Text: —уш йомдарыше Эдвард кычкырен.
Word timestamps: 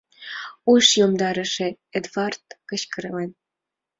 —уш 0.71 0.85
йомдарыше 0.99 1.67
Эдвард 1.97 2.41
кычкырен. 2.69 3.31